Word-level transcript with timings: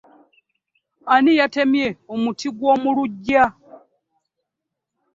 Ani 1.13 1.31
yatmye 1.39 1.87
omuti 2.13 2.47
gw'omu 2.57 2.89
luggya? 2.95 3.43